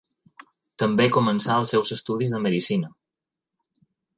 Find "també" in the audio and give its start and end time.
0.83-1.05